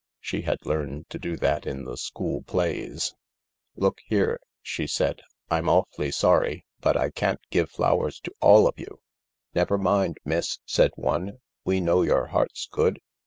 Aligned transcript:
She 0.19 0.41
had 0.41 0.57
learned 0.65 1.11
to 1.11 1.19
do 1.19 1.35
that 1.37 1.67
in 1.67 1.85
the 1.85 1.95
school 1.95 2.41
plays, 2.41 3.13
"Look 3.75 3.99
here/' 4.09 4.39
she 4.59 4.87
said, 4.87 5.21
"I'm 5.51 5.69
awfully 5.69 6.09
sorry, 6.09 6.65
but 6.79 6.97
I 6.97 7.11
can't 7.11 7.39
give 7.51 7.69
flowers 7.69 8.19
to 8.21 8.33
all 8.41 8.67
of 8.67 8.79
you," 8.79 9.01
"Never 9.53 9.77
mind, 9.77 10.17
miss," 10.25 10.57
said 10.65 10.89
one, 10.95 11.33
"we 11.65 11.79
know 11.81 12.01
your 12.01 12.25
heart's 12.25 12.65
good." 12.71 12.99